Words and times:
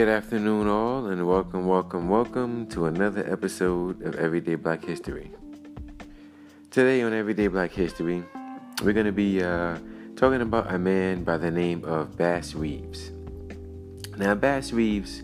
Good 0.00 0.08
afternoon, 0.08 0.66
all, 0.66 1.08
and 1.08 1.28
welcome, 1.28 1.66
welcome, 1.66 2.08
welcome 2.08 2.66
to 2.68 2.86
another 2.86 3.30
episode 3.30 4.00
of 4.00 4.14
Everyday 4.14 4.54
Black 4.54 4.82
History. 4.82 5.30
Today 6.70 7.02
on 7.02 7.12
Everyday 7.12 7.48
Black 7.48 7.70
History, 7.70 8.24
we're 8.82 8.94
going 8.94 9.04
to 9.04 9.12
be 9.12 9.42
uh, 9.42 9.76
talking 10.16 10.40
about 10.40 10.72
a 10.72 10.78
man 10.78 11.22
by 11.22 11.36
the 11.36 11.50
name 11.50 11.84
of 11.84 12.16
Bass 12.16 12.54
Reeves. 12.54 13.10
Now, 14.16 14.34
Bass 14.34 14.72
Reeves 14.72 15.22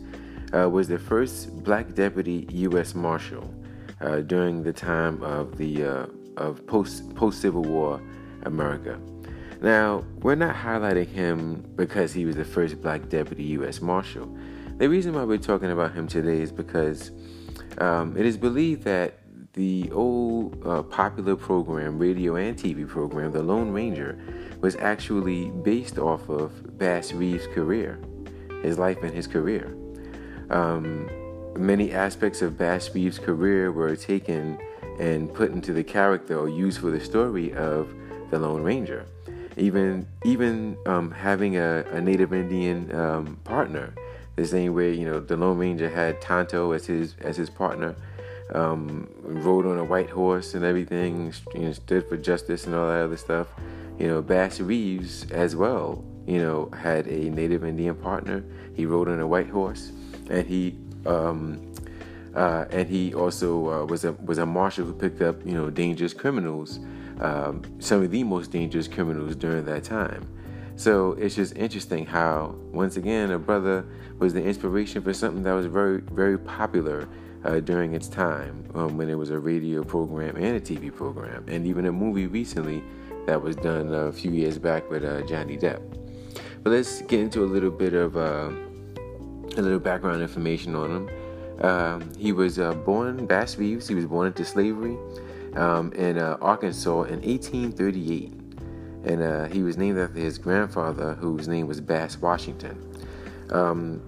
uh, 0.52 0.68
was 0.68 0.88
the 0.88 0.98
first 0.98 1.64
black 1.64 1.94
deputy 1.94 2.46
U.S. 2.50 2.94
Marshal 2.94 3.48
uh, 4.02 4.20
during 4.20 4.62
the 4.62 4.74
time 4.74 5.22
of 5.22 5.56
the 5.56 5.84
uh, 5.84 6.06
of 6.36 6.66
post 6.66 7.14
post 7.14 7.40
Civil 7.40 7.62
War 7.62 7.98
America. 8.42 9.00
Now, 9.62 10.04
we're 10.20 10.34
not 10.34 10.54
highlighting 10.54 11.08
him 11.08 11.64
because 11.76 12.12
he 12.12 12.26
was 12.26 12.36
the 12.36 12.44
first 12.44 12.82
black 12.82 13.08
deputy 13.08 13.44
U.S. 13.44 13.80
Marshal. 13.80 14.28
The 14.78 14.90
reason 14.90 15.14
why 15.14 15.24
we're 15.24 15.38
talking 15.38 15.70
about 15.70 15.94
him 15.94 16.06
today 16.06 16.42
is 16.42 16.52
because 16.52 17.10
um, 17.78 18.14
it 18.14 18.26
is 18.26 18.36
believed 18.36 18.82
that 18.82 19.20
the 19.54 19.90
old 19.90 20.66
uh, 20.66 20.82
popular 20.82 21.34
program, 21.34 21.98
radio 21.98 22.36
and 22.36 22.58
TV 22.58 22.86
program, 22.86 23.32
The 23.32 23.42
Lone 23.42 23.70
Ranger, 23.70 24.18
was 24.60 24.76
actually 24.76 25.50
based 25.50 25.98
off 25.98 26.28
of 26.28 26.76
Bass 26.76 27.14
Reeves' 27.14 27.46
career, 27.46 27.98
his 28.62 28.78
life 28.78 29.02
and 29.02 29.14
his 29.14 29.26
career. 29.26 29.74
Um, 30.50 31.08
many 31.56 31.94
aspects 31.94 32.42
of 32.42 32.58
Bass 32.58 32.94
Reeves' 32.94 33.18
career 33.18 33.72
were 33.72 33.96
taken 33.96 34.58
and 35.00 35.32
put 35.32 35.52
into 35.52 35.72
the 35.72 35.84
character 35.84 36.38
or 36.38 36.50
used 36.50 36.80
for 36.80 36.90
the 36.90 37.00
story 37.00 37.54
of 37.54 37.94
the 38.30 38.38
Lone 38.38 38.62
Ranger. 38.62 39.06
Even 39.56 40.06
even 40.26 40.76
um, 40.84 41.10
having 41.10 41.56
a, 41.56 41.82
a, 41.92 41.98
Native 41.98 42.34
Indian 42.34 42.94
um, 42.94 43.36
partner, 43.44 43.94
the 44.36 44.46
same 44.46 44.74
way 44.74 44.94
you 44.94 45.06
know 45.06 45.18
the 45.18 45.36
Lone 45.36 45.58
Ranger 45.58 45.88
had 45.88 46.20
Tonto 46.20 46.72
as 46.72 46.86
his 46.86 47.14
as 47.20 47.36
his 47.36 47.50
partner, 47.50 47.96
um, 48.54 49.08
rode 49.22 49.66
on 49.66 49.78
a 49.78 49.84
white 49.84 50.10
horse 50.10 50.54
and 50.54 50.64
everything, 50.64 51.32
you 51.54 51.60
know, 51.62 51.72
stood 51.72 52.08
for 52.08 52.16
justice 52.16 52.66
and 52.66 52.74
all 52.74 52.86
that 52.86 53.04
other 53.04 53.16
stuff. 53.16 53.48
You 53.98 54.08
know, 54.08 54.22
Bass 54.22 54.60
Reeves 54.60 55.30
as 55.30 55.56
well. 55.56 56.04
You 56.26 56.40
know, 56.40 56.70
had 56.76 57.06
a 57.06 57.30
Native 57.30 57.64
Indian 57.64 57.94
partner. 57.94 58.44
He 58.74 58.84
rode 58.84 59.08
on 59.08 59.20
a 59.20 59.26
white 59.26 59.48
horse, 59.48 59.92
and 60.28 60.46
he 60.46 60.76
um, 61.06 61.72
uh, 62.34 62.66
and 62.70 62.88
he 62.88 63.14
also 63.14 63.70
uh, 63.70 63.84
was 63.86 64.04
a 64.04 64.12
was 64.12 64.38
a 64.38 64.46
marshal 64.46 64.84
who 64.84 64.92
picked 64.92 65.22
up 65.22 65.36
you 65.46 65.52
know 65.52 65.70
dangerous 65.70 66.12
criminals, 66.12 66.78
um, 67.20 67.62
some 67.78 68.02
of 68.02 68.10
the 68.10 68.24
most 68.24 68.50
dangerous 68.50 68.88
criminals 68.88 69.36
during 69.36 69.64
that 69.64 69.84
time. 69.84 70.28
So 70.76 71.12
it's 71.12 71.34
just 71.34 71.56
interesting 71.56 72.04
how 72.04 72.54
once 72.70 72.96
again 72.98 73.30
a 73.30 73.38
brother 73.38 73.86
was 74.18 74.34
the 74.34 74.44
inspiration 74.44 75.02
for 75.02 75.14
something 75.14 75.42
that 75.44 75.52
was 75.52 75.66
very 75.66 76.00
very 76.00 76.38
popular 76.38 77.08
uh, 77.44 77.60
during 77.60 77.94
its 77.94 78.08
time 78.08 78.64
um, 78.74 78.96
when 78.96 79.08
it 79.08 79.14
was 79.14 79.30
a 79.30 79.38
radio 79.38 79.82
program 79.82 80.36
and 80.36 80.56
a 80.56 80.60
TV 80.60 80.94
program, 80.94 81.44
and 81.48 81.66
even 81.66 81.86
a 81.86 81.92
movie 81.92 82.26
recently 82.26 82.82
that 83.26 83.40
was 83.40 83.56
done 83.56 83.92
a 83.94 84.12
few 84.12 84.30
years 84.30 84.58
back 84.58 84.88
with 84.90 85.04
uh, 85.04 85.22
Johnny 85.22 85.56
Depp. 85.56 85.80
But 86.62 86.70
let's 86.70 87.02
get 87.02 87.20
into 87.20 87.44
a 87.44 87.46
little 87.46 87.70
bit 87.70 87.94
of 87.94 88.16
uh, 88.16 88.50
a 89.56 89.62
little 89.62 89.78
background 89.78 90.22
information 90.22 90.74
on 90.74 90.90
him. 90.90 91.64
Um, 91.64 92.12
he 92.18 92.32
was 92.32 92.58
uh, 92.58 92.74
born 92.74 93.24
Bass 93.26 93.56
Reeves. 93.56 93.88
He 93.88 93.94
was 93.94 94.04
born 94.04 94.26
into 94.26 94.44
slavery 94.44 94.96
um, 95.54 95.92
in 95.94 96.18
uh, 96.18 96.36
Arkansas 96.40 97.04
in 97.04 97.22
1838, 97.22 98.32
and 99.06 99.22
uh, 99.22 99.44
he 99.44 99.62
was 99.62 99.76
named 99.76 99.98
after 99.98 100.18
his 100.18 100.36
grandfather, 100.36 101.14
whose 101.14 101.48
name 101.48 101.66
was 101.66 101.80
Bass 101.80 102.18
Washington. 102.18 102.76
Um, 103.50 104.02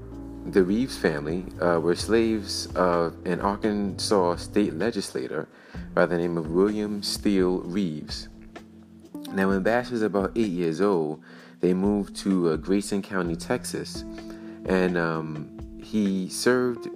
the 0.45 0.63
Reeves 0.63 0.97
family 0.97 1.45
uh, 1.61 1.79
were 1.81 1.95
slaves 1.95 2.67
of 2.75 3.15
an 3.25 3.41
Arkansas 3.41 4.37
state 4.37 4.75
legislator 4.75 5.49
by 5.95 6.07
the 6.07 6.19
name 6.19 6.37
of 6.37 6.51
William 6.51 7.03
Steele 7.03 7.61
Reeves. 7.61 8.29
Now, 9.33 9.49
when 9.49 9.63
Bass 9.63 9.91
was 9.91 10.03
about 10.03 10.33
eight 10.37 10.51
years 10.51 10.81
old, 10.81 11.23
they 11.61 11.75
moved 11.75 12.17
to 12.17 12.51
uh, 12.51 12.57
Grayson 12.57 13.03
County, 13.03 13.37
Texas, 13.37 14.05
and 14.65 14.97
um, 14.97 15.79
he 15.83 16.29
served 16.29 16.89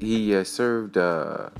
he 0.00 0.34
uh, 0.34 0.44
served 0.44 0.96
uh, 0.96 1.50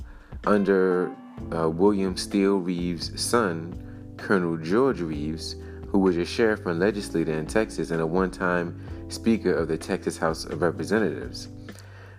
under 0.45 1.11
uh, 1.55 1.69
William 1.69 2.17
Steele 2.17 2.57
Reeves' 2.57 3.21
son, 3.21 3.90
Colonel 4.21 4.55
George 4.57 5.01
Reeves, 5.01 5.55
who 5.87 5.99
was 5.99 6.15
a 6.15 6.25
sheriff 6.25 6.65
and 6.65 6.79
legislator 6.79 7.33
in 7.33 7.47
Texas 7.47 7.91
and 7.91 8.01
a 8.01 8.05
one 8.05 8.31
time 8.31 8.79
Speaker 9.09 9.51
of 9.51 9.67
the 9.67 9.77
Texas 9.77 10.17
House 10.17 10.45
of 10.45 10.61
Representatives. 10.61 11.49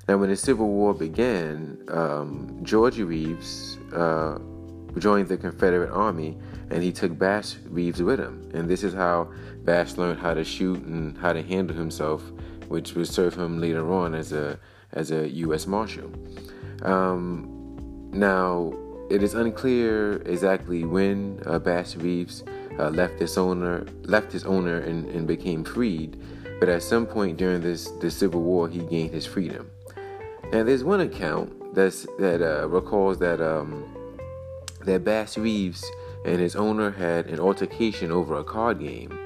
Now, 0.08 0.18
when 0.18 0.28
the 0.28 0.36
Civil 0.36 0.68
War 0.68 0.92
began, 0.92 1.78
um, 1.88 2.58
George 2.62 2.98
Reeves 2.98 3.78
uh, 3.94 4.38
joined 4.98 5.28
the 5.28 5.36
Confederate 5.36 5.90
Army 5.90 6.36
and 6.70 6.82
he 6.82 6.90
took 6.90 7.16
Bass 7.16 7.56
Reeves 7.66 8.02
with 8.02 8.18
him. 8.18 8.50
And 8.52 8.68
this 8.68 8.82
is 8.82 8.92
how 8.92 9.30
Bass 9.64 9.96
learned 9.96 10.18
how 10.18 10.34
to 10.34 10.42
shoot 10.44 10.82
and 10.84 11.16
how 11.16 11.32
to 11.32 11.42
handle 11.42 11.76
himself, 11.76 12.22
which 12.68 12.94
would 12.94 13.08
serve 13.08 13.34
him 13.34 13.60
later 13.60 13.92
on 13.92 14.14
as 14.14 14.32
a 14.32 14.58
as 14.92 15.10
a 15.10 15.28
U.S. 15.28 15.66
Marshal. 15.66 16.10
Um, 16.82 18.10
now, 18.12 18.74
it 19.10 19.22
is 19.22 19.34
unclear 19.34 20.22
exactly 20.26 20.84
when 20.84 21.42
uh, 21.46 21.58
Bass 21.58 21.96
Reeves 21.96 22.44
uh, 22.78 22.88
left 22.90 23.20
his 23.20 23.36
owner, 23.36 23.86
left 24.02 24.32
his 24.32 24.44
owner, 24.44 24.78
and, 24.78 25.08
and, 25.10 25.26
became 25.26 25.64
freed. 25.64 26.20
But 26.60 26.68
at 26.68 26.82
some 26.82 27.06
point 27.06 27.36
during 27.36 27.60
this 27.60 27.90
the 28.00 28.10
Civil 28.10 28.42
War, 28.42 28.68
he 28.68 28.78
gained 28.80 29.12
his 29.12 29.26
freedom. 29.26 29.70
Now, 30.52 30.62
there's 30.62 30.84
one 30.84 31.00
account 31.00 31.74
that's 31.74 32.06
that 32.18 32.40
uh, 32.42 32.68
recalls 32.68 33.18
that 33.18 33.40
um, 33.40 33.84
that 34.84 35.04
Bass 35.04 35.36
Reeves 35.36 35.84
and 36.24 36.40
his 36.40 36.54
owner 36.56 36.90
had 36.90 37.26
an 37.26 37.40
altercation 37.40 38.12
over 38.12 38.36
a 38.36 38.44
card 38.44 38.80
game, 38.80 39.18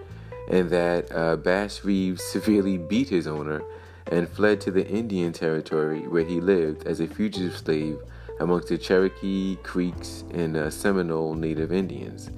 and 0.50 0.70
that 0.70 1.10
uh, 1.12 1.36
Bass 1.36 1.84
Reeves 1.84 2.22
severely 2.32 2.78
beat 2.78 3.08
his 3.08 3.26
owner 3.26 3.62
and 4.06 4.28
fled 4.28 4.60
to 4.60 4.70
the 4.70 4.86
Indian 4.86 5.32
Territory 5.32 6.06
where 6.06 6.24
he 6.24 6.40
lived 6.40 6.86
as 6.86 7.00
a 7.00 7.06
fugitive 7.06 7.56
slave 7.56 7.98
amongst 8.40 8.68
the 8.68 8.78
Cherokee, 8.78 9.56
Creeks, 9.62 10.24
and 10.32 10.56
uh, 10.56 10.70
Seminole 10.70 11.34
Native 11.34 11.72
Indians. 11.72 12.30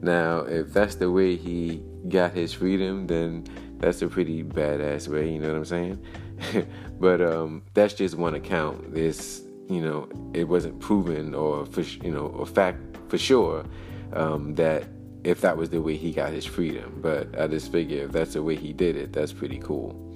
Now, 0.00 0.40
if 0.40 0.72
that's 0.72 0.96
the 0.96 1.10
way 1.10 1.36
he 1.36 1.82
got 2.08 2.32
his 2.32 2.52
freedom, 2.52 3.06
then 3.06 3.46
that's 3.78 4.02
a 4.02 4.08
pretty 4.08 4.42
badass 4.42 5.08
way, 5.08 5.32
you 5.32 5.38
know 5.38 5.48
what 5.48 5.56
I'm 5.56 5.64
saying? 5.64 6.04
but 7.00 7.20
um, 7.20 7.62
that's 7.74 7.94
just 7.94 8.14
one 8.16 8.34
account. 8.34 8.94
This, 8.94 9.42
you 9.68 9.80
know, 9.80 10.08
it 10.34 10.44
wasn't 10.44 10.78
proven 10.80 11.34
or 11.34 11.64
for 11.66 11.80
you 11.80 12.10
know 12.10 12.26
a 12.26 12.46
fact 12.46 12.78
for 13.08 13.18
sure 13.18 13.64
um, 14.12 14.54
that 14.54 14.84
if 15.22 15.40
that 15.40 15.56
was 15.56 15.70
the 15.70 15.80
way 15.80 15.96
he 15.96 16.12
got 16.12 16.32
his 16.32 16.44
freedom. 16.44 16.98
But 17.00 17.38
I 17.40 17.46
just 17.46 17.72
figure 17.72 18.04
if 18.04 18.12
that's 18.12 18.34
the 18.34 18.42
way 18.42 18.56
he 18.56 18.72
did 18.72 18.96
it, 18.96 19.12
that's 19.12 19.32
pretty 19.32 19.58
cool. 19.58 20.14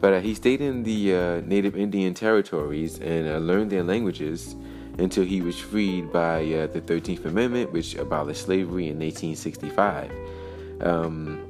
But 0.00 0.14
uh, 0.14 0.20
he 0.20 0.34
stayed 0.34 0.60
in 0.60 0.82
the 0.82 1.14
uh, 1.14 1.40
Native 1.40 1.76
Indian 1.76 2.14
territories 2.14 2.98
and 3.00 3.28
uh, 3.28 3.38
learned 3.38 3.70
their 3.70 3.82
languages 3.82 4.54
until 4.98 5.24
he 5.24 5.40
was 5.40 5.58
freed 5.58 6.12
by 6.12 6.40
uh, 6.52 6.66
the 6.66 6.80
13th 6.80 7.24
Amendment, 7.24 7.72
which 7.72 7.94
abolished 7.94 8.44
slavery 8.44 8.88
in 8.88 8.98
1865. 8.98 10.10
Um, 10.80 11.44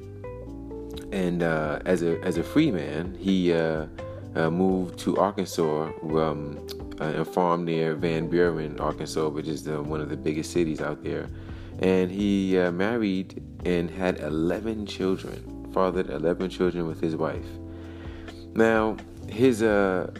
and 1.10 1.42
uh, 1.42 1.80
as 1.86 2.02
a 2.02 2.20
as 2.22 2.36
a 2.36 2.42
free 2.42 2.70
man, 2.70 3.16
he 3.18 3.52
uh, 3.52 3.86
moved 4.34 4.98
to 5.00 5.16
Arkansas 5.16 5.90
um, 6.02 6.58
and 7.00 7.26
farmed 7.26 7.64
near 7.64 7.94
Van 7.94 8.28
Buren, 8.28 8.78
Arkansas, 8.78 9.28
which 9.28 9.48
is 9.48 9.64
the, 9.64 9.82
one 9.82 10.00
of 10.00 10.10
the 10.10 10.16
biggest 10.16 10.52
cities 10.52 10.80
out 10.80 11.02
there. 11.02 11.28
And 11.80 12.10
he 12.10 12.56
married 12.72 13.42
and 13.64 13.90
had 13.90 14.20
11 14.20 14.86
children, 14.86 15.70
fathered 15.72 16.10
11 16.10 16.50
children 16.50 16.86
with 16.86 17.00
his 17.00 17.16
wife. 17.16 17.46
Now, 18.54 18.96
his 19.28 19.62
uh, 19.62 20.10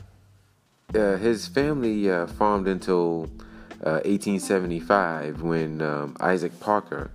uh 0.95 1.17
his 1.17 1.47
family 1.47 2.11
uh, 2.11 2.27
farmed 2.27 2.67
until 2.67 3.25
uh, 3.85 4.01
1875 4.05 5.43
when 5.43 5.83
um, 5.83 6.17
Isaac 6.21 6.59
Parker 6.61 7.11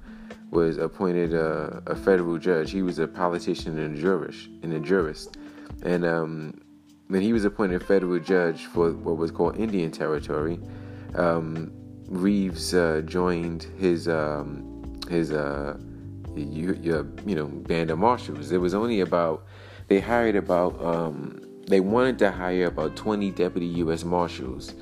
was 0.52 0.78
appointed 0.78 1.34
a, 1.34 1.81
a, 1.88 1.96
federal 1.96 2.38
judge. 2.38 2.72
He 2.72 2.84
was 2.84 3.00
a 3.00 3.08
politician 3.08 3.78
and 3.80 3.98
a 3.98 4.02
jurist, 4.02 4.48
and 4.62 4.72
a 4.74 4.80
jurist, 4.80 5.36
and 5.84 6.06
um, 6.06 6.62
when 7.08 7.22
he 7.22 7.34
was 7.34 7.46
appointed 7.46 7.84
federal 7.84 8.20
judge 8.20 8.66
for 8.66 8.92
what 8.92 9.18
was 9.18 9.31
called 9.31 9.58
Indian 9.58 9.92
Territory, 9.92 10.60
um, 11.16 11.72
Reeves 12.08 12.74
uh, 12.74 13.02
joined 13.06 13.64
his 13.78 14.08
um, 14.08 15.00
his 15.10 15.31
uh, 15.31 15.78
you, 16.36 16.74
you 17.26 17.36
know 17.36 17.48
band 17.48 17.92
of 17.92 18.00
marshals. 18.00 18.52
It 18.52 18.60
was 18.60 18.74
only 18.74 19.02
about 19.02 19.46
they 19.88 20.00
hired 20.00 20.36
about 20.36 20.80
um, 20.84 21.42
they 21.68 21.80
wanted 21.80 22.19
to 22.19 22.31
hire 22.31 22.65
about 22.65 22.95
20 22.95 23.31
deputy 23.31 23.65
U.S. 23.65 24.04
marshals, 24.04 24.74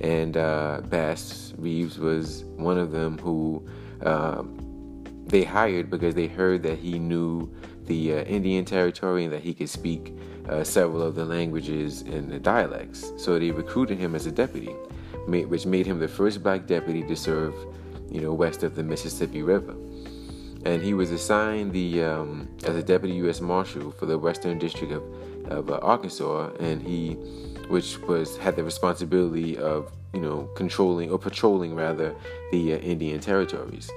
and 0.00 0.36
uh, 0.36 0.80
Bass 0.88 1.52
Reeves 1.58 1.98
was 1.98 2.44
one 2.56 2.78
of 2.78 2.92
them 2.92 3.18
who 3.18 3.66
uh, 4.02 4.42
they 5.26 5.44
hired 5.44 5.90
because 5.90 6.14
they 6.14 6.26
heard 6.26 6.62
that 6.62 6.78
he 6.78 6.98
knew 6.98 7.52
the 7.86 8.14
uh, 8.14 8.22
Indian 8.22 8.64
territory 8.64 9.24
and 9.24 9.32
that 9.32 9.42
he 9.42 9.52
could 9.52 9.68
speak 9.68 10.14
uh, 10.48 10.64
several 10.64 11.02
of 11.02 11.14
the 11.14 11.24
languages 11.24 12.02
and 12.02 12.30
the 12.30 12.38
dialects. 12.38 13.12
So 13.16 13.38
they 13.38 13.50
recruited 13.50 13.98
him 13.98 14.14
as 14.14 14.26
a 14.26 14.32
deputy, 14.32 14.72
which 15.26 15.66
made 15.66 15.86
him 15.86 15.98
the 15.98 16.08
first 16.08 16.42
black 16.42 16.66
deputy 16.66 17.02
to 17.02 17.16
serve, 17.16 17.54
you 18.10 18.20
know, 18.20 18.32
west 18.32 18.62
of 18.62 18.74
the 18.74 18.82
Mississippi 18.82 19.42
River. 19.42 19.74
And 20.64 20.82
he 20.82 20.94
was 20.94 21.10
assigned 21.10 21.72
the 21.72 22.02
um, 22.02 22.48
as 22.64 22.74
a 22.74 22.82
deputy 22.82 23.14
U.S. 23.16 23.40
Marshal 23.40 23.90
for 23.92 24.06
the 24.06 24.18
Western 24.18 24.58
District 24.58 24.92
of, 24.92 25.02
of 25.46 25.70
uh, 25.70 25.78
Arkansas, 25.82 26.50
and 26.58 26.82
he, 26.82 27.12
which 27.68 27.98
was 28.00 28.36
had 28.38 28.56
the 28.56 28.64
responsibility 28.64 29.56
of 29.56 29.92
you 30.12 30.20
know 30.20 30.50
controlling 30.56 31.10
or 31.10 31.18
patrolling 31.18 31.74
rather 31.74 32.14
the 32.50 32.74
uh, 32.74 32.78
Indian 32.78 33.20
territories. 33.20 33.90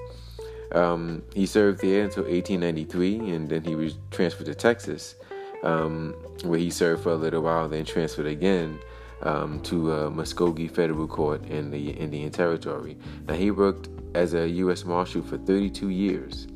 Um, 0.73 1.23
he 1.33 1.45
served 1.45 1.81
there 1.81 2.03
until 2.03 2.23
1893, 2.23 3.31
and 3.31 3.49
then 3.49 3.63
he 3.63 3.75
was 3.75 3.97
transferred 4.09 4.45
to 4.45 4.55
Texas, 4.55 5.15
um, 5.63 6.15
where 6.43 6.59
he 6.59 6.69
served 6.69 7.03
for 7.03 7.11
a 7.11 7.15
little 7.15 7.41
while, 7.41 7.67
then 7.67 7.83
transferred 7.83 8.27
again 8.27 8.79
um, 9.23 9.59
to 9.61 9.91
uh, 9.91 10.09
Muskogee 10.09 10.69
Federal 10.69 11.07
Court 11.07 11.43
in 11.45 11.71
the 11.71 11.91
Indian 11.91 12.31
Territory. 12.31 12.97
Now, 13.27 13.35
he 13.35 13.51
worked 13.51 13.89
as 14.13 14.33
a 14.33 14.49
U.S. 14.49 14.85
Marshal 14.85 15.21
for 15.21 15.37
32 15.37 15.89
years. 15.89 16.47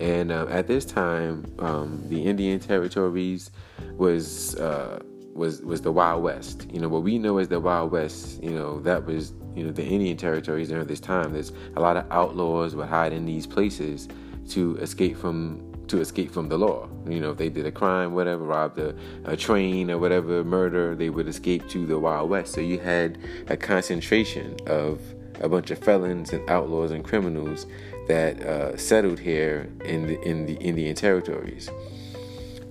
And 0.00 0.32
uh, 0.32 0.46
at 0.48 0.66
this 0.66 0.84
time, 0.84 1.52
um, 1.58 2.02
the 2.08 2.24
Indian 2.24 2.58
Territories 2.58 3.50
was 3.96 4.56
uh, 4.56 5.00
was 5.34 5.62
was 5.62 5.80
the 5.82 5.92
Wild 5.92 6.22
West. 6.22 6.66
You 6.72 6.80
know 6.80 6.88
what 6.88 7.02
we 7.02 7.18
know 7.18 7.38
as 7.38 7.48
the 7.48 7.60
Wild 7.60 7.92
West. 7.92 8.42
You 8.42 8.50
know 8.50 8.80
that 8.80 9.04
was 9.04 9.32
you 9.54 9.64
know 9.64 9.72
the 9.72 9.84
Indian 9.84 10.16
territories 10.16 10.68
during 10.68 10.86
this 10.86 11.00
time. 11.00 11.32
There's 11.32 11.52
a 11.76 11.80
lot 11.80 11.96
of 11.96 12.10
outlaws 12.10 12.74
would 12.74 12.88
hide 12.88 13.12
in 13.12 13.26
these 13.26 13.46
places 13.46 14.08
to 14.50 14.76
escape 14.78 15.16
from 15.16 15.72
to 15.88 16.00
escape 16.00 16.32
from 16.32 16.48
the 16.48 16.58
law. 16.58 16.88
You 17.06 17.20
know, 17.20 17.30
if 17.30 17.38
they 17.38 17.48
did 17.48 17.66
a 17.66 17.72
crime, 17.72 18.14
whatever, 18.14 18.44
robbed 18.44 18.78
a, 18.78 18.94
a 19.24 19.36
train 19.36 19.90
or 19.90 19.98
whatever, 19.98 20.42
murder, 20.42 20.94
they 20.94 21.10
would 21.10 21.28
escape 21.28 21.68
to 21.68 21.86
the 21.86 21.98
Wild 21.98 22.30
West. 22.30 22.54
So 22.54 22.60
you 22.60 22.78
had 22.78 23.18
a 23.48 23.56
concentration 23.56 24.56
of 24.66 25.00
a 25.42 25.48
bunch 25.48 25.70
of 25.70 25.78
felons 25.78 26.32
and 26.32 26.48
outlaws 26.48 26.90
and 26.90 27.04
criminals 27.04 27.66
that 28.08 28.40
uh, 28.42 28.76
settled 28.76 29.18
here 29.18 29.70
in 29.84 30.06
the 30.06 30.20
in 30.22 30.46
the 30.46 30.54
Indian 30.54 30.94
territories, 30.94 31.70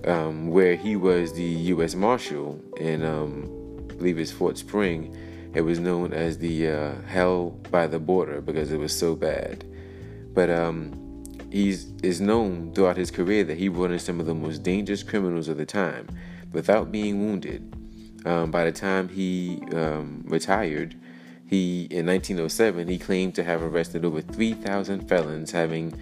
um, 0.06 0.48
where 0.48 0.74
he 0.74 0.96
was 0.96 1.32
the 1.34 1.42
U.S. 1.42 1.94
Marshal 1.94 2.60
in, 2.78 3.04
um, 3.04 3.48
I 3.90 3.94
believe 3.94 4.18
it's 4.18 4.30
Fort 4.30 4.58
Spring 4.58 5.16
it 5.54 5.60
was 5.60 5.78
known 5.78 6.12
as 6.12 6.38
the 6.38 6.68
uh, 6.68 6.94
Hell 7.02 7.50
by 7.70 7.86
the 7.86 7.98
Border 7.98 8.40
because 8.40 8.72
it 8.72 8.78
was 8.78 8.96
so 8.96 9.14
bad. 9.14 9.64
But 10.32 10.48
um, 10.48 11.24
he's 11.50 11.92
is 12.02 12.20
known 12.20 12.72
throughout 12.72 12.96
his 12.96 13.10
career 13.10 13.44
that 13.44 13.58
he 13.58 13.68
brought 13.68 13.90
in 13.90 13.98
some 13.98 14.18
of 14.18 14.26
the 14.26 14.34
most 14.34 14.62
dangerous 14.62 15.02
criminals 15.02 15.48
of 15.48 15.58
the 15.58 15.66
time 15.66 16.08
without 16.52 16.90
being 16.90 17.20
wounded. 17.20 17.76
Um, 18.24 18.50
by 18.50 18.64
the 18.64 18.72
time 18.72 19.08
he 19.08 19.60
um, 19.74 20.22
retired, 20.26 20.94
he 21.52 21.82
in 21.90 22.06
1907 22.06 22.88
he 22.88 22.98
claimed 22.98 23.34
to 23.34 23.44
have 23.44 23.62
arrested 23.62 24.06
over 24.06 24.22
3,000 24.22 25.06
felons, 25.06 25.50
having 25.50 25.92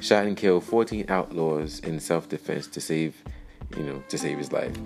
shot 0.00 0.24
and 0.24 0.36
killed 0.36 0.62
14 0.62 1.06
outlaws 1.08 1.80
in 1.80 1.98
self-defense 1.98 2.68
to 2.68 2.80
save, 2.80 3.16
you 3.76 3.82
know, 3.82 4.02
to 4.08 4.16
save 4.16 4.38
his 4.38 4.52
life. 4.52 4.76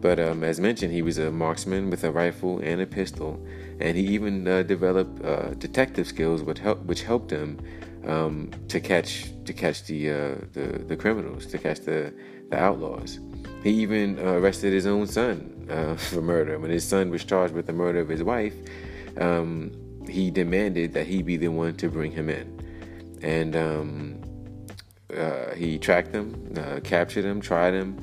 But 0.00 0.20
um, 0.20 0.44
as 0.44 0.60
mentioned, 0.60 0.92
he 0.92 1.02
was 1.02 1.18
a 1.18 1.32
marksman 1.32 1.90
with 1.90 2.04
a 2.04 2.12
rifle 2.12 2.60
and 2.60 2.80
a 2.80 2.86
pistol, 2.86 3.44
and 3.80 3.96
he 3.96 4.04
even 4.04 4.46
uh, 4.46 4.62
developed 4.62 5.24
uh, 5.24 5.54
detective 5.54 6.06
skills, 6.06 6.42
which 6.42 6.60
helped 6.60 6.82
which 6.82 7.02
helped 7.02 7.32
him 7.32 7.58
um, 8.06 8.50
to 8.68 8.78
catch 8.78 9.30
to 9.44 9.52
catch 9.52 9.84
the, 9.86 10.10
uh, 10.10 10.34
the 10.52 10.84
the 10.86 10.96
criminals, 10.96 11.44
to 11.46 11.58
catch 11.58 11.80
the 11.80 12.14
the 12.50 12.58
outlaws. 12.58 13.18
He 13.64 13.70
even 13.70 14.18
uh, 14.18 14.34
arrested 14.38 14.72
his 14.72 14.86
own 14.86 15.08
son 15.08 15.66
uh, 15.68 15.96
for 15.96 16.22
murder. 16.22 16.60
When 16.60 16.70
his 16.70 16.86
son 16.86 17.10
was 17.10 17.24
charged 17.24 17.54
with 17.54 17.66
the 17.66 17.72
murder 17.72 17.98
of 17.98 18.08
his 18.08 18.22
wife, 18.22 18.54
um, 19.18 19.72
he 20.08 20.30
demanded 20.30 20.92
that 20.94 21.06
he 21.06 21.22
be 21.22 21.36
the 21.36 21.48
one 21.48 21.74
to 21.76 21.88
bring 21.88 22.12
him 22.12 22.28
in, 22.28 23.18
and 23.22 23.56
um, 23.56 24.20
uh, 25.16 25.54
he 25.54 25.78
tracked 25.78 26.12
him, 26.12 26.54
captured 26.84 27.24
him, 27.24 27.40
tried 27.40 27.74
him 27.74 27.98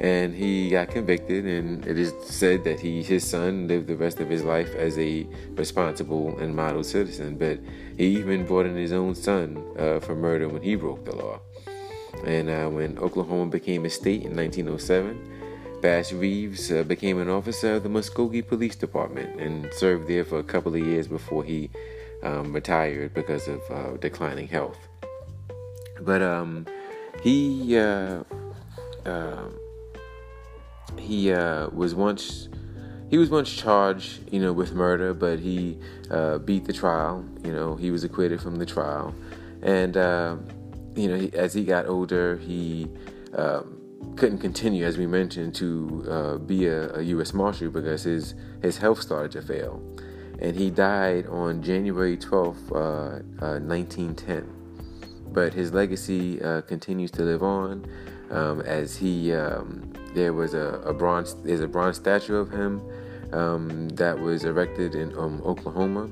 and 0.00 0.34
he 0.34 0.70
got 0.70 0.90
convicted. 0.90 1.46
And 1.46 1.86
it 1.86 1.98
is 1.98 2.12
said 2.22 2.64
that 2.64 2.80
he 2.80 3.02
his 3.02 3.28
son 3.28 3.68
lived 3.68 3.86
the 3.86 3.96
rest 3.96 4.20
of 4.20 4.28
his 4.28 4.42
life 4.42 4.74
as 4.74 4.98
a 4.98 5.26
responsible 5.50 6.38
and 6.38 6.54
model 6.54 6.84
citizen. 6.84 7.36
But 7.36 7.60
he 7.96 8.06
even 8.18 8.44
brought 8.44 8.66
in 8.66 8.76
his 8.76 8.92
own 8.92 9.14
son 9.14 9.62
uh, 9.78 10.00
for 10.00 10.14
murder 10.14 10.48
when 10.48 10.62
he 10.62 10.74
broke 10.74 11.04
the 11.04 11.14
law. 11.14 11.40
And 12.26 12.50
uh, 12.50 12.68
when 12.68 12.98
oklahoma 12.98 13.46
became 13.50 13.84
a 13.84 13.90
state 13.90 14.22
in 14.22 14.36
1907 14.36 15.41
Bass 15.82 16.12
Reeves 16.12 16.70
uh, 16.70 16.84
became 16.84 17.18
an 17.18 17.28
officer 17.28 17.74
of 17.74 17.82
the 17.82 17.88
Muskogee 17.88 18.46
Police 18.46 18.76
Department 18.76 19.40
and 19.40 19.68
served 19.74 20.06
there 20.08 20.24
for 20.24 20.38
a 20.38 20.44
couple 20.44 20.72
of 20.74 20.80
years 20.80 21.08
before 21.08 21.42
he 21.42 21.70
um, 22.22 22.52
retired 22.52 23.12
because 23.12 23.48
of 23.48 23.60
uh, 23.68 23.96
declining 23.96 24.46
health. 24.46 24.78
But 26.00 26.22
um, 26.22 26.66
he 27.20 27.76
uh, 27.76 28.22
um, 29.04 29.58
he 30.98 31.32
uh, 31.32 31.68
was 31.70 31.96
once 31.96 32.48
he 33.10 33.18
was 33.18 33.28
once 33.28 33.52
charged, 33.52 34.32
you 34.32 34.40
know, 34.40 34.52
with 34.52 34.72
murder, 34.72 35.12
but 35.12 35.40
he 35.40 35.78
uh, 36.10 36.38
beat 36.38 36.64
the 36.64 36.72
trial. 36.72 37.24
You 37.44 37.52
know, 37.52 37.74
he 37.74 37.90
was 37.90 38.04
acquitted 38.04 38.40
from 38.40 38.56
the 38.56 38.66
trial, 38.66 39.14
and 39.62 39.96
uh, 39.96 40.36
you 40.94 41.08
know, 41.08 41.16
he, 41.16 41.32
as 41.34 41.54
he 41.54 41.64
got 41.64 41.86
older, 41.86 42.36
he 42.36 42.88
um, 43.34 43.71
couldn't 44.16 44.38
continue, 44.38 44.84
as 44.84 44.98
we 44.98 45.06
mentioned, 45.06 45.54
to 45.56 46.04
uh, 46.08 46.36
be 46.38 46.66
a, 46.66 46.96
a, 46.96 47.02
U.S. 47.02 47.32
Marshal 47.32 47.70
because 47.70 48.04
his 48.04 48.34
his 48.60 48.78
health 48.78 49.00
started 49.00 49.32
to 49.32 49.42
fail, 49.42 49.82
and 50.40 50.56
he 50.56 50.70
died 50.70 51.26
on 51.26 51.62
January 51.62 52.16
twelfth, 52.16 52.70
uh, 52.72 53.20
uh, 53.40 53.58
nineteen 53.58 54.14
ten. 54.14 54.48
But 55.32 55.54
his 55.54 55.72
legacy 55.72 56.38
continues 56.66 57.10
to 57.12 57.22
live 57.22 57.42
on 57.42 57.86
um, 58.32 58.62
as 58.62 58.96
he 58.96 59.32
um, 59.32 59.92
there 60.14 60.32
was 60.32 60.54
a, 60.54 60.80
a, 60.84 60.92
bronze 60.92 61.34
there's 61.42 61.60
a 61.60 61.68
bronze 61.68 61.96
statue 61.96 62.36
of 62.36 62.50
him 62.50 62.82
um, 63.32 63.88
that 63.90 64.18
was 64.18 64.44
erected 64.44 64.94
in 64.94 65.16
um, 65.16 65.40
Oklahoma 65.44 66.10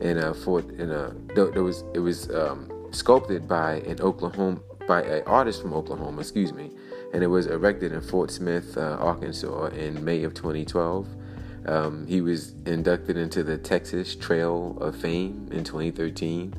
in 0.00 0.18
a 0.18 0.34
fort 0.34 0.68
in 0.72 0.90
a 0.90 1.14
there 1.34 1.62
was 1.62 1.84
it 1.94 2.00
was 2.00 2.28
um, 2.30 2.70
sculpted 2.90 3.48
by 3.48 3.76
an 3.80 4.00
Oklahoma 4.00 4.60
by 4.86 5.02
an 5.02 5.22
artist 5.26 5.62
from 5.62 5.72
Oklahoma 5.72 6.20
excuse 6.20 6.52
me 6.52 6.70
and 7.16 7.24
it 7.24 7.28
was 7.28 7.46
erected 7.46 7.92
in 7.92 8.00
Fort 8.00 8.30
Smith 8.30 8.76
uh, 8.76 8.98
Arkansas 9.00 9.68
in 9.68 10.04
May 10.04 10.22
of 10.22 10.34
2012 10.34 11.08
um, 11.66 12.06
he 12.06 12.20
was 12.20 12.52
inducted 12.66 13.16
into 13.16 13.42
the 13.42 13.58
Texas 13.58 14.14
Trail 14.14 14.76
of 14.80 14.94
Fame 14.94 15.48
in 15.50 15.64
2013 15.64 16.54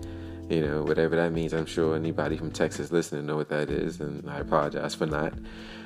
you 0.49 0.61
know, 0.61 0.83
whatever 0.83 1.15
that 1.15 1.33
means. 1.33 1.53
I'm 1.53 1.65
sure 1.65 1.95
anybody 1.95 2.37
from 2.37 2.51
Texas 2.51 2.91
listening 2.91 3.25
know 3.25 3.35
what 3.35 3.49
that 3.49 3.69
is, 3.69 3.99
and 3.99 4.29
I 4.29 4.39
apologize 4.39 4.95
for 4.95 5.05
not. 5.05 5.33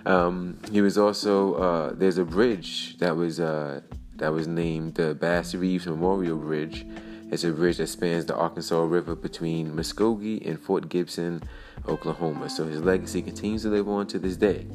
Um, 0.05 0.59
he 0.71 0.81
was 0.81 0.97
also 0.97 1.55
uh, 1.55 1.93
there's 1.93 2.17
a 2.17 2.25
bridge 2.25 2.97
that 2.99 3.15
was 3.15 3.39
uh, 3.39 3.81
that 4.17 4.31
was 4.31 4.47
named 4.47 4.95
the 4.95 5.15
Bass 5.15 5.55
Reeves 5.55 5.87
Memorial 5.87 6.37
Bridge. 6.37 6.85
It's 7.31 7.45
a 7.45 7.51
bridge 7.53 7.77
that 7.77 7.87
spans 7.87 8.25
the 8.25 8.35
Arkansas 8.35 8.83
River 8.83 9.15
between 9.15 9.71
Muskogee 9.71 10.45
and 10.45 10.59
Fort 10.59 10.89
Gibson, 10.89 11.41
Oklahoma. 11.87 12.49
So 12.49 12.65
his 12.65 12.81
legacy 12.81 13.21
continues 13.21 13.61
to 13.61 13.69
live 13.69 13.87
on 13.87 14.05
to 14.07 14.19
this 14.19 14.35
day. 14.35 14.67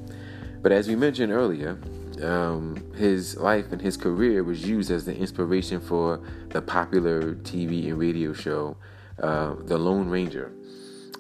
But 0.63 0.73
as 0.73 0.89
we 0.89 0.97
mentioned 0.97 1.33
earlier, 1.33 1.79
um, 2.23 2.83
his 2.97 3.37
life 3.37 3.73
and 3.73 3.83
his 3.83 3.99
career 3.99 4.43
was 4.43 4.67
used 4.67 4.91
as 4.91 5.05
the 5.05 5.15
inspiration 5.15 5.83
for 5.83 6.19
the 6.49 6.63
popular 6.63 7.35
TV 7.35 7.89
and 7.89 7.99
radio 7.99 8.33
show 8.33 8.79
uh, 9.23 9.57
the 9.65 9.77
Lone 9.77 10.09
Ranger. 10.09 10.51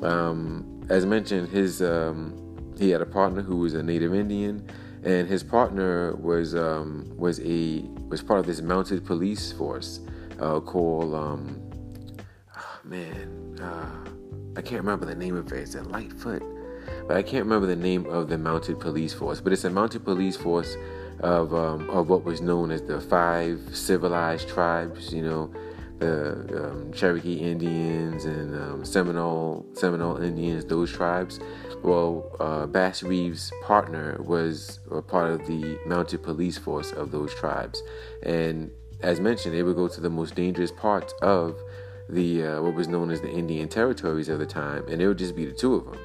Um, 0.00 0.86
as 0.88 1.04
mentioned, 1.04 1.50
his 1.50 1.82
um, 1.82 2.74
he 2.78 2.88
had 2.88 3.02
a 3.02 3.06
partner 3.06 3.42
who 3.42 3.56
was 3.56 3.74
a 3.74 3.82
Native 3.82 4.14
Indian, 4.14 4.66
and 5.04 5.28
his 5.28 5.42
partner 5.42 6.16
was 6.16 6.54
um, 6.54 7.12
was 7.18 7.40
a 7.40 7.82
was 8.08 8.22
part 8.22 8.40
of 8.40 8.46
this 8.46 8.62
mounted 8.62 9.04
police 9.04 9.52
force 9.52 10.00
uh, 10.40 10.60
called 10.60 11.14
oh, 11.14 12.80
man 12.84 13.58
uh, 13.60 14.10
I 14.56 14.62
can't 14.62 14.80
remember 14.80 15.04
the 15.04 15.14
name 15.14 15.36
of 15.36 15.52
it. 15.52 15.58
It's 15.58 15.74
a 15.74 15.82
Lightfoot, 15.82 16.42
but 17.06 17.16
I 17.16 17.22
can't 17.22 17.44
remember 17.44 17.66
the 17.66 17.76
name 17.76 18.06
of 18.06 18.28
the 18.28 18.38
mounted 18.38 18.80
police 18.80 19.12
force. 19.12 19.40
But 19.40 19.52
it's 19.52 19.64
a 19.64 19.70
mounted 19.70 20.04
police 20.04 20.36
force 20.36 20.76
of 21.20 21.52
um, 21.54 21.88
of 21.90 22.08
what 22.08 22.24
was 22.24 22.40
known 22.40 22.70
as 22.70 22.82
the 22.82 23.00
five 23.00 23.60
civilized 23.72 24.48
tribes. 24.48 25.12
You 25.12 25.22
know, 25.22 25.54
the 25.98 26.70
um, 26.70 26.92
Cherokee 26.92 27.34
Indians 27.34 28.24
and 28.24 28.54
um, 28.54 28.84
Seminole 28.84 29.66
Seminole 29.74 30.22
Indians, 30.22 30.64
those 30.64 30.90
tribes. 30.90 31.38
Well, 31.82 32.34
uh, 32.40 32.66
Bass 32.66 33.02
Reeves' 33.02 33.52
partner 33.62 34.20
was 34.22 34.80
a 34.90 35.02
part 35.02 35.30
of 35.30 35.46
the 35.46 35.78
mounted 35.86 36.22
police 36.22 36.56
force 36.56 36.92
of 36.92 37.10
those 37.10 37.34
tribes, 37.34 37.82
and 38.22 38.70
as 39.06 39.20
mentioned, 39.20 39.54
they 39.54 39.62
would 39.62 39.76
go 39.76 39.86
to 39.86 40.00
the 40.00 40.10
most 40.10 40.34
dangerous 40.34 40.72
parts 40.72 41.14
of 41.22 41.62
the 42.08 42.44
uh, 42.44 42.62
what 42.62 42.74
was 42.74 42.88
known 42.88 43.10
as 43.12 43.20
the 43.20 43.30
Indian 43.30 43.68
territories 43.68 44.28
of 44.28 44.40
the 44.40 44.46
time, 44.46 44.84
and 44.88 45.00
it 45.00 45.06
would 45.06 45.18
just 45.18 45.36
be 45.36 45.46
the 45.46 45.52
two 45.52 45.74
of 45.74 45.84
them. 45.84 45.98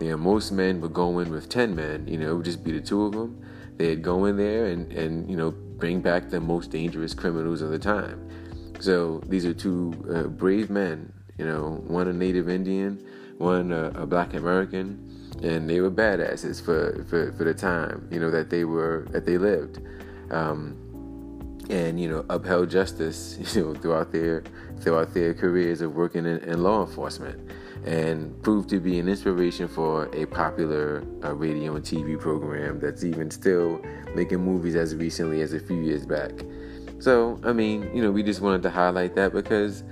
you 0.00 0.08
know, 0.08 0.16
most 0.16 0.50
men 0.50 0.80
would 0.80 0.92
go 0.92 1.20
in 1.20 1.30
with 1.30 1.48
10 1.48 1.76
men, 1.76 2.08
you 2.08 2.18
know, 2.18 2.32
it 2.32 2.34
would 2.34 2.44
just 2.44 2.64
be 2.64 2.72
the 2.72 2.80
two 2.80 3.04
of 3.04 3.12
them. 3.12 3.40
They'd 3.76 4.02
go 4.02 4.24
in 4.24 4.36
there 4.36 4.66
and, 4.66 4.92
and 4.92 5.30
you 5.30 5.36
know, 5.36 5.52
bring 5.52 6.00
back 6.00 6.28
the 6.28 6.40
most 6.40 6.70
dangerous 6.70 7.14
criminals 7.14 7.62
of 7.62 7.70
the 7.70 7.78
time. 7.78 8.28
So 8.80 9.22
these 9.26 9.46
are 9.46 9.54
two 9.54 9.94
uh, 10.12 10.24
brave 10.24 10.70
men, 10.70 11.12
you 11.38 11.46
know, 11.46 11.84
one 11.86 12.08
a 12.08 12.12
native 12.12 12.48
Indian, 12.48 13.00
one 13.38 13.70
a, 13.70 13.90
a 13.90 14.06
black 14.06 14.34
American, 14.34 14.88
and 15.42 15.70
they 15.70 15.80
were 15.80 15.90
badasses 15.90 16.60
for, 16.62 17.04
for, 17.08 17.32
for 17.32 17.44
the 17.44 17.54
time, 17.54 18.08
you 18.10 18.18
know, 18.18 18.30
that 18.30 18.50
they 18.50 18.64
were, 18.64 19.06
that 19.10 19.24
they 19.24 19.38
lived. 19.38 19.80
Um, 20.30 20.89
and 21.70 22.00
you 22.00 22.08
know 22.08 22.24
upheld 22.28 22.68
justice 22.68 23.38
you 23.54 23.62
know 23.62 23.74
throughout 23.74 24.12
their 24.12 24.42
throughout 24.80 25.14
their 25.14 25.32
careers 25.32 25.80
of 25.80 25.94
working 25.94 26.26
in, 26.26 26.38
in 26.38 26.62
law 26.62 26.84
enforcement 26.84 27.50
and 27.84 28.40
proved 28.42 28.68
to 28.68 28.78
be 28.78 28.98
an 28.98 29.08
inspiration 29.08 29.66
for 29.66 30.10
a 30.14 30.26
popular 30.26 31.02
uh, 31.24 31.34
radio 31.34 31.76
and 31.76 31.84
TV 31.84 32.18
program 32.18 32.78
that's 32.78 33.04
even 33.04 33.30
still 33.30 33.82
making 34.14 34.38
movies 34.38 34.76
as 34.76 34.94
recently 34.94 35.40
as 35.40 35.54
a 35.54 35.60
few 35.60 35.80
years 35.80 36.04
back. 36.04 36.32
So, 36.98 37.40
I 37.42 37.52
mean, 37.52 37.90
you 37.94 38.02
know, 38.02 38.10
we 38.10 38.22
just 38.22 38.42
wanted 38.42 38.62
to 38.64 38.70
highlight 38.70 39.14
that 39.14 39.32
because, 39.32 39.82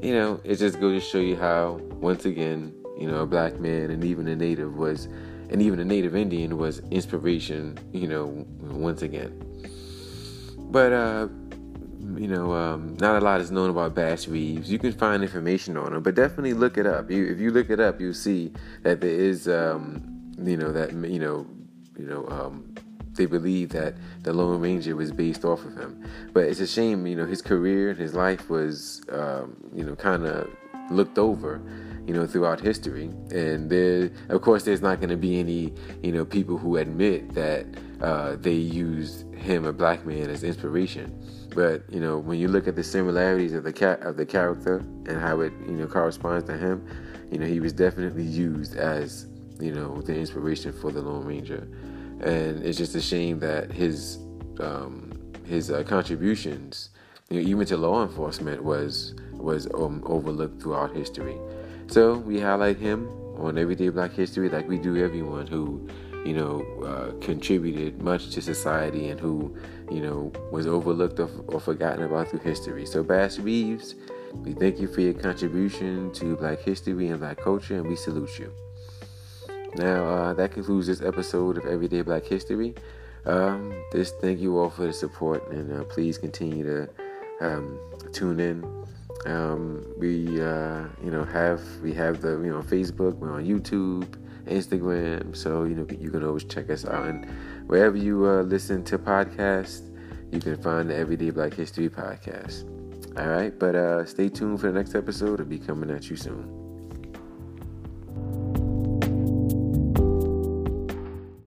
you 0.00 0.14
know, 0.14 0.40
it 0.44 0.56
just 0.56 0.80
goes 0.80 1.02
to 1.02 1.08
show 1.08 1.18
you 1.18 1.36
how, 1.36 1.80
once 2.00 2.24
again, 2.24 2.74
you 2.98 3.06
know, 3.06 3.18
a 3.18 3.26
black 3.26 3.60
man 3.60 3.90
and 3.90 4.02
even 4.04 4.26
a 4.28 4.36
native 4.36 4.76
was, 4.76 5.06
and 5.50 5.60
even 5.60 5.78
a 5.80 5.84
native 5.84 6.16
Indian 6.16 6.56
was 6.56 6.78
inspiration, 6.90 7.78
you 7.92 8.08
know, 8.08 8.46
once 8.60 9.02
again. 9.02 9.53
But, 10.74 10.92
uh, 10.92 11.28
you 12.16 12.26
know, 12.26 12.52
um, 12.52 12.96
not 12.98 13.22
a 13.22 13.24
lot 13.24 13.40
is 13.40 13.52
known 13.52 13.70
about 13.70 13.94
Bass 13.94 14.26
Reeves. 14.26 14.68
You 14.68 14.80
can 14.80 14.90
find 14.90 15.22
information 15.22 15.76
on 15.76 15.94
him, 15.94 16.02
but 16.02 16.16
definitely 16.16 16.52
look 16.52 16.76
it 16.76 16.84
up. 16.84 17.12
You, 17.12 17.26
if 17.28 17.38
you 17.38 17.52
look 17.52 17.70
it 17.70 17.78
up, 17.78 18.00
you'll 18.00 18.12
see 18.12 18.52
that 18.82 19.00
there 19.00 19.08
is, 19.08 19.46
um, 19.46 20.02
you 20.36 20.56
know, 20.56 20.72
that 20.72 20.90
you 20.90 21.20
know, 21.20 21.46
you 21.96 22.06
know, 22.06 22.26
um, 22.26 22.74
they 23.12 23.26
believe 23.26 23.68
that 23.68 23.94
the 24.24 24.32
Lone 24.32 24.60
Ranger 24.60 24.96
was 24.96 25.12
based 25.12 25.44
off 25.44 25.64
of 25.64 25.76
him. 25.76 26.04
But 26.32 26.48
it's 26.48 26.58
a 26.58 26.66
shame, 26.66 27.06
you 27.06 27.14
know, 27.14 27.26
his 27.26 27.40
career 27.40 27.90
and 27.90 27.98
his 28.00 28.14
life 28.14 28.50
was, 28.50 29.00
um, 29.12 29.56
you 29.72 29.84
know, 29.84 29.94
kind 29.94 30.26
of 30.26 30.50
looked 30.90 31.18
over 31.18 31.60
you 32.06 32.12
know, 32.12 32.26
throughout 32.26 32.60
history. 32.60 33.04
And 33.30 33.70
there, 33.70 34.10
of 34.28 34.42
course, 34.42 34.64
there's 34.64 34.82
not 34.82 34.98
going 34.98 35.08
to 35.08 35.16
be 35.16 35.40
any, 35.40 35.72
you 36.02 36.12
know, 36.12 36.24
people 36.24 36.58
who 36.58 36.76
admit 36.76 37.32
that 37.34 37.64
uh, 38.02 38.36
they 38.36 38.52
used 38.52 39.32
him, 39.34 39.64
a 39.64 39.72
black 39.72 40.04
man, 40.04 40.28
as 40.28 40.44
inspiration. 40.44 41.18
But 41.54 41.84
you 41.88 42.00
know, 42.00 42.18
when 42.18 42.38
you 42.38 42.48
look 42.48 42.66
at 42.66 42.76
the 42.76 42.82
similarities 42.82 43.52
of 43.52 43.64
the 43.64 43.72
cat 43.72 44.02
of 44.02 44.16
the 44.16 44.26
character 44.26 44.78
and 45.06 45.20
how 45.20 45.40
it 45.40 45.52
you 45.66 45.72
know 45.72 45.86
corresponds 45.86 46.44
to 46.46 46.58
him, 46.58 46.86
you 47.30 47.38
know, 47.38 47.46
he 47.46 47.60
was 47.60 47.72
definitely 47.72 48.24
used 48.24 48.74
as 48.76 49.26
you 49.60 49.72
know 49.72 50.02
the 50.02 50.14
inspiration 50.14 50.72
for 50.72 50.90
the 50.90 51.00
Lone 51.00 51.24
Ranger, 51.24 51.68
and 52.20 52.62
it's 52.64 52.76
just 52.76 52.94
a 52.96 53.00
shame 53.00 53.38
that 53.38 53.70
his 53.70 54.18
um, 54.58 55.12
his 55.46 55.70
uh, 55.70 55.84
contributions, 55.84 56.90
you 57.30 57.40
know, 57.40 57.48
even 57.48 57.66
to 57.66 57.76
law 57.76 58.02
enforcement, 58.02 58.64
was 58.64 59.14
was 59.36 59.66
um, 59.74 60.02
overlooked 60.06 60.62
throughout 60.62 60.94
history. 60.94 61.36
So 61.86 62.18
we 62.18 62.40
highlight 62.40 62.78
him 62.78 63.08
on 63.36 63.58
Everyday 63.58 63.88
Black 63.90 64.12
History, 64.12 64.48
like 64.48 64.68
we 64.68 64.78
do 64.78 64.96
everyone 64.96 65.46
who 65.46 65.88
you 66.24 66.32
know, 66.32 66.64
uh, 66.82 67.12
contributed 67.20 68.02
much 68.02 68.30
to 68.30 68.40
society 68.40 69.10
and 69.10 69.20
who, 69.20 69.54
you 69.90 70.00
know, 70.00 70.32
was 70.50 70.66
overlooked 70.66 71.20
or, 71.20 71.28
or, 71.48 71.60
forgotten 71.60 72.02
about 72.02 72.28
through 72.28 72.38
history. 72.40 72.86
So, 72.86 73.02
Bass 73.02 73.38
Reeves, 73.38 73.94
we 74.32 74.54
thank 74.54 74.80
you 74.80 74.88
for 74.88 75.02
your 75.02 75.12
contribution 75.12 76.10
to 76.12 76.34
Black 76.36 76.60
history 76.60 77.08
and 77.08 77.20
Black 77.20 77.36
culture, 77.36 77.76
and 77.76 77.86
we 77.86 77.94
salute 77.94 78.38
you. 78.38 78.50
Now, 79.76 80.04
uh, 80.04 80.34
that 80.34 80.52
concludes 80.52 80.86
this 80.86 81.02
episode 81.02 81.58
of 81.58 81.66
Everyday 81.66 82.00
Black 82.00 82.24
History. 82.24 82.74
Um, 83.26 83.74
just 83.92 84.18
thank 84.20 84.40
you 84.40 84.58
all 84.58 84.70
for 84.70 84.86
the 84.86 84.92
support, 84.92 85.46
and 85.50 85.80
uh, 85.80 85.84
please 85.84 86.16
continue 86.16 86.64
to 86.64 86.88
um, 87.40 87.78
tune 88.12 88.40
in. 88.40 88.73
Um, 89.26 89.84
we, 89.98 90.40
uh, 90.40 90.84
you 91.02 91.10
know, 91.10 91.24
have 91.24 91.62
we 91.82 91.92
have 91.94 92.20
the 92.20 92.30
you 92.30 92.50
know 92.50 92.62
Facebook, 92.62 93.16
we're 93.16 93.32
on 93.32 93.44
YouTube. 93.44 94.06
Instagram. 94.46 95.34
So 95.34 95.64
you 95.64 95.74
know 95.74 95.86
you 95.98 96.10
can 96.10 96.24
always 96.24 96.44
check 96.44 96.70
us 96.70 96.84
out, 96.84 97.06
and 97.06 97.26
wherever 97.66 97.96
you 97.96 98.26
uh, 98.26 98.42
listen 98.42 98.84
to 98.84 98.98
podcasts, 98.98 99.90
you 100.30 100.40
can 100.40 100.56
find 100.56 100.90
the 100.90 100.96
Everyday 100.96 101.30
Black 101.30 101.54
History 101.54 101.88
podcast. 101.88 102.68
All 103.18 103.28
right, 103.28 103.56
but 103.56 103.74
uh, 103.74 104.04
stay 104.04 104.28
tuned 104.28 104.60
for 104.60 104.66
the 104.66 104.72
next 104.72 104.94
episode. 104.94 105.34
It'll 105.34 105.46
be 105.46 105.58
coming 105.58 105.90
at 105.90 106.10
you 106.10 106.16
soon. 106.16 106.63